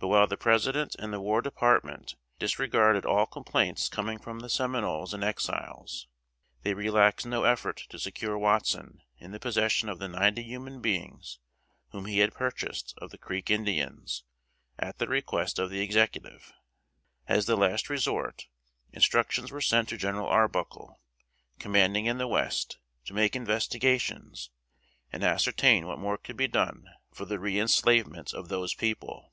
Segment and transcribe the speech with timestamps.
[0.00, 5.14] But while the President and the War Department disregarded all complaints coming from the Seminoles
[5.14, 6.08] and Exiles,
[6.60, 11.38] they relaxed no effort to secure Watson in the possession of the ninety human beings
[11.88, 14.24] whom he had purchased of the Creek Indians,
[14.78, 16.52] at the request of the Executive.
[17.26, 18.46] As the last resort,
[18.92, 21.00] instructions were sent to General Arbuckle,
[21.58, 22.76] commanding in the West,
[23.06, 24.50] to make investigations,
[25.10, 29.30] and ascertain what more could be done for the reënslavement of those people.